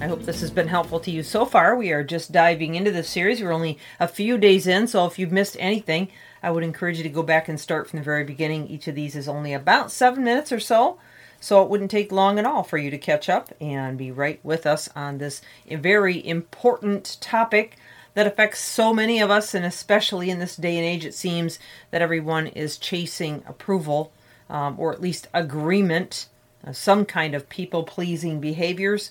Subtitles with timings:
[0.00, 1.76] I hope this has been helpful to you so far.
[1.76, 3.42] We are just diving into this series.
[3.42, 6.08] We're only a few days in, so if you've missed anything,
[6.42, 8.66] I would encourage you to go back and start from the very beginning.
[8.66, 10.98] Each of these is only about seven minutes or so,
[11.38, 14.40] so it wouldn't take long at all for you to catch up and be right
[14.42, 17.76] with us on this very important topic
[18.14, 21.58] that affects so many of us, and especially in this day and age, it seems
[21.90, 24.12] that everyone is chasing approval
[24.48, 26.26] um, or at least agreement,
[26.66, 29.10] uh, some kind of people pleasing behaviors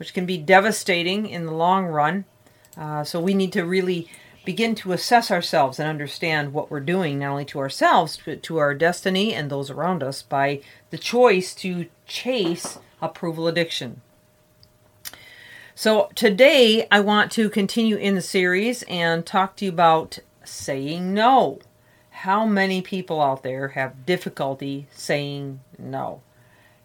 [0.00, 2.24] which can be devastating in the long run.
[2.74, 4.08] Uh, so we need to really
[4.46, 8.56] begin to assess ourselves and understand what we're doing, not only to ourselves, but to
[8.56, 14.00] our destiny and those around us, by the choice to chase approval addiction.
[15.74, 21.12] So today I want to continue in the series and talk to you about saying
[21.12, 21.58] no.
[22.08, 26.22] How many people out there have difficulty saying no?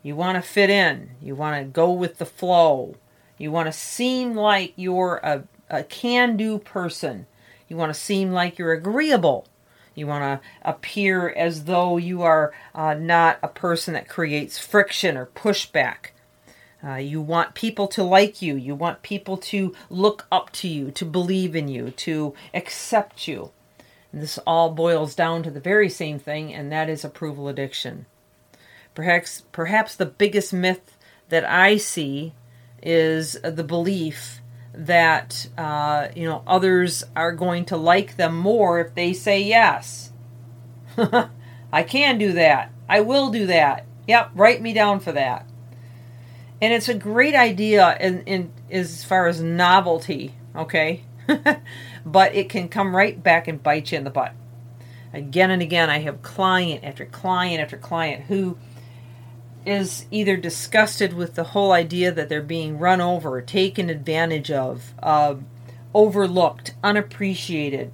[0.03, 2.95] You want to fit in, you want to go with the flow,
[3.37, 7.27] you want to seem like you're a, a can do person.
[7.67, 9.47] You want to seem like you're agreeable.
[9.93, 15.15] You want to appear as though you are uh, not a person that creates friction
[15.17, 16.07] or pushback.
[16.83, 18.55] Uh, you want people to like you.
[18.55, 23.51] You want people to look up to you, to believe in you, to accept you.
[24.11, 28.05] And this all boils down to the very same thing, and that is approval addiction.
[28.93, 30.97] Perhaps, perhaps the biggest myth
[31.29, 32.33] that I see
[32.85, 34.41] is the belief
[34.73, 40.11] that uh, you know others are going to like them more if they say yes.
[41.73, 42.71] I can do that.
[42.87, 43.85] I will do that.
[44.07, 45.49] Yep, write me down for that.
[46.61, 51.03] And it's a great idea in, in as far as novelty, okay?
[52.05, 54.33] but it can come right back and bite you in the butt.
[55.13, 58.57] Again and again, I have client after client after client who
[59.65, 64.93] is either disgusted with the whole idea that they're being run over, taken advantage of,
[65.01, 65.35] uh,
[65.93, 67.91] overlooked, unappreciated,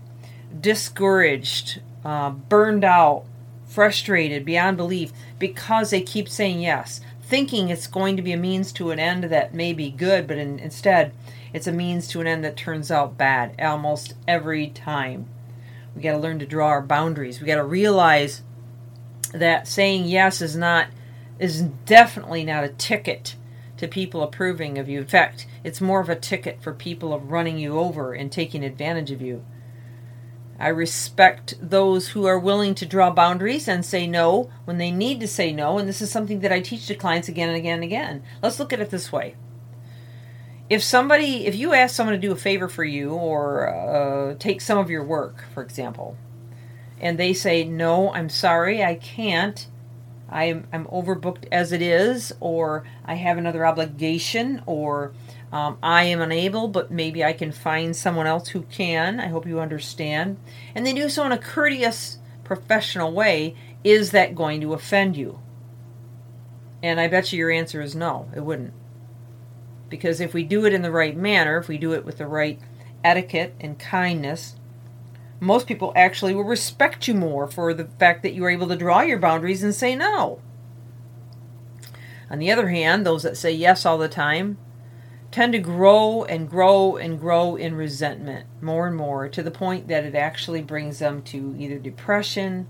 [0.59, 3.23] discouraged, uh, burned out,
[3.65, 8.73] frustrated beyond belief because they keep saying yes, thinking it's going to be a means
[8.73, 11.13] to an end that may be good, but in, instead
[11.53, 15.27] it's a means to an end that turns out bad almost every time.
[15.95, 17.39] We got to learn to draw our boundaries.
[17.39, 18.41] We got to realize
[19.33, 20.87] that saying yes is not
[21.39, 23.35] is definitely not a ticket
[23.77, 24.99] to people approving of you.
[24.99, 28.63] In fact, it's more of a ticket for people of running you over and taking
[28.63, 29.43] advantage of you.
[30.59, 35.19] I respect those who are willing to draw boundaries and say no when they need
[35.21, 37.75] to say no, and this is something that I teach to clients again and again
[37.75, 38.23] and again.
[38.43, 39.35] Let's look at it this way.
[40.69, 44.61] If somebody, if you ask someone to do a favor for you or uh, take
[44.61, 46.15] some of your work, for example,
[46.99, 49.65] and they say, No, I'm sorry, I can't,
[50.31, 55.13] I'm, I'm overbooked as it is, or I have another obligation, or
[55.51, 59.19] um, I am unable, but maybe I can find someone else who can.
[59.19, 60.37] I hope you understand.
[60.73, 63.55] And they do so in a courteous, professional way.
[63.83, 65.39] Is that going to offend you?
[66.81, 68.73] And I bet you your answer is no, it wouldn't.
[69.89, 72.27] Because if we do it in the right manner, if we do it with the
[72.27, 72.59] right
[73.03, 74.55] etiquette and kindness,
[75.41, 78.75] most people actually will respect you more for the fact that you are able to
[78.75, 80.39] draw your boundaries and say no.
[82.29, 84.57] On the other hand, those that say yes all the time
[85.31, 89.87] tend to grow and grow and grow in resentment more and more to the point
[89.87, 92.67] that it actually brings them to either depression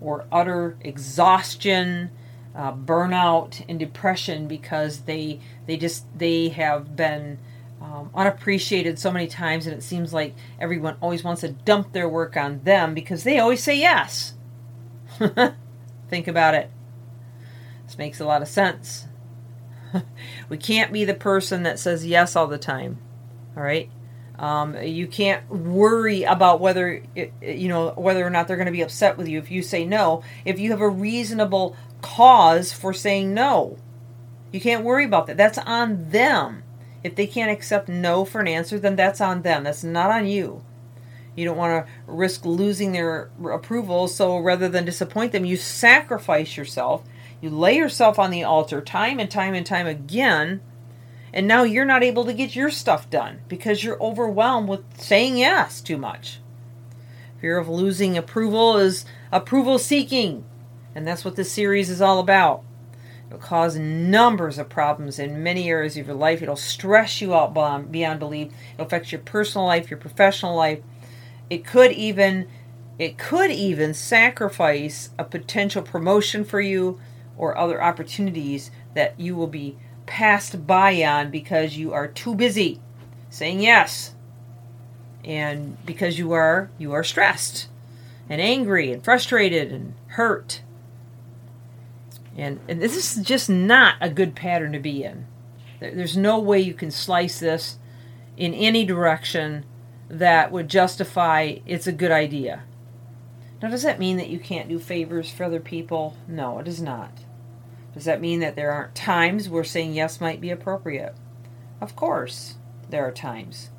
[0.00, 2.10] or utter exhaustion,
[2.54, 7.38] uh, burnout, and depression because they they just they have been
[7.80, 12.08] um, unappreciated so many times, and it seems like everyone always wants to dump their
[12.08, 14.34] work on them because they always say yes.
[16.08, 16.70] Think about it.
[17.86, 19.06] This makes a lot of sense.
[20.48, 22.98] we can't be the person that says yes all the time.
[23.56, 23.90] All right.
[24.38, 28.72] Um, you can't worry about whether it, you know whether or not they're going to
[28.72, 30.22] be upset with you if you say no.
[30.44, 33.78] If you have a reasonable cause for saying no,
[34.52, 35.38] you can't worry about that.
[35.38, 36.62] That's on them.
[37.04, 39.64] If they can't accept no for an answer, then that's on them.
[39.64, 40.64] That's not on you.
[41.36, 46.56] You don't want to risk losing their approval, so rather than disappoint them, you sacrifice
[46.56, 47.04] yourself.
[47.42, 50.62] You lay yourself on the altar time and time and time again,
[51.36, 55.36] And now you're not able to get your stuff done because you're overwhelmed with saying
[55.36, 56.40] yes too much.
[57.42, 60.46] Fear of losing approval is approval seeking.
[60.94, 62.64] And that's what this series is all about.
[63.28, 66.42] It'll cause numbers of problems in many areas of your life.
[66.42, 67.54] It'll stress you out
[67.90, 68.52] beyond belief.
[68.74, 70.80] It'll affect your personal life, your professional life.
[71.50, 72.48] It could even
[72.98, 76.98] it could even sacrifice a potential promotion for you
[77.36, 79.76] or other opportunities that you will be
[80.06, 82.80] passed by on because you are too busy
[83.28, 84.14] saying yes.
[85.24, 87.68] And because you are you are stressed
[88.28, 90.62] and angry and frustrated and hurt.
[92.36, 95.26] And, and this is just not a good pattern to be in.
[95.80, 97.78] There's no way you can slice this
[98.36, 99.64] in any direction
[100.08, 102.62] that would justify it's a good idea.
[103.62, 106.16] Now, does that mean that you can't do favors for other people?
[106.28, 107.24] No, it does not.
[107.94, 111.14] Does that mean that there aren't times where saying yes might be appropriate?
[111.80, 112.56] Of course,
[112.90, 113.70] there are times.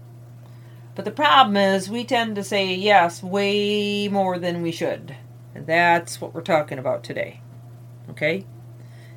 [0.95, 5.15] But the problem is, we tend to say yes way more than we should.
[5.53, 7.42] And that's what we're talking about today.
[8.09, 8.45] Okay?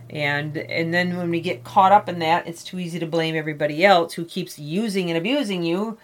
[0.08, 3.36] And and then when we get caught up in that, it's too easy to blame
[3.36, 5.98] everybody else who keeps using and abusing you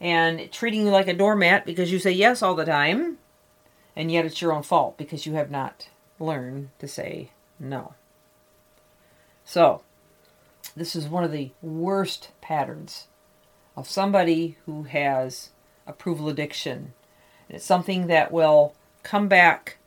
[0.00, 3.18] and treating you like a doormat because you say yes all the time
[3.94, 7.94] and yet it's your own fault because you have not learned to say no.
[9.44, 9.82] So,
[10.76, 13.08] this is one of the worst patterns
[13.76, 15.50] of somebody who has
[15.86, 16.94] approval addiction.
[17.48, 19.78] It's something that will come back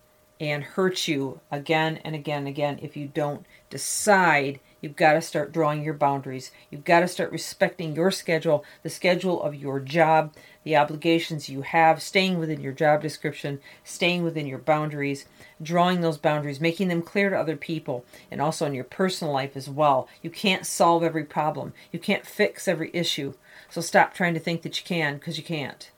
[0.50, 5.22] and hurt you again and again and again if you don't decide You've got to
[5.24, 6.52] start drawing your boundaries.
[6.70, 11.64] You've got to start respecting your schedule, the schedule of your job, the obligations you
[11.64, 15.26] have, staying within your job description, staying within your boundaries,
[15.60, 19.58] drawing those boundaries, making them clear to other people, and also in your personal life
[19.58, 20.08] as well.
[20.22, 23.34] You can't solve every problem, you can't fix every issue.
[23.72, 25.90] So stop trying to think that you can because you can't.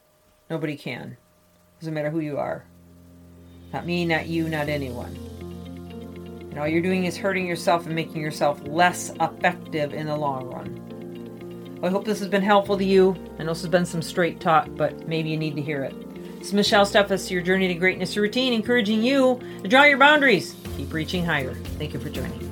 [0.50, 1.18] Nobody can.
[1.82, 2.64] Doesn't matter who you are.
[3.74, 5.16] Not me, not you, not anyone.
[6.50, 10.48] And all you're doing is hurting yourself and making yourself less effective in the long
[10.48, 11.78] run.
[11.80, 13.16] Well, I hope this has been helpful to you.
[13.38, 15.94] I know this has been some straight talk, but maybe you need to hear it.
[16.40, 20.56] This is Michelle Steffes, your journey to greatness routine, encouraging you to draw your boundaries.
[20.78, 21.54] Keep reaching higher.
[21.78, 22.47] Thank you for joining.